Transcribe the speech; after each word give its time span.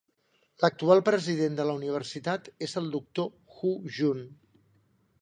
L'actual 0.63 1.01
president 1.09 1.59
de 1.59 1.67
la 1.69 1.77
universitat 1.81 2.51
és 2.69 2.75
el 2.83 2.91
doctor 2.99 3.31
Hu 3.59 3.75
Jun. 3.99 4.29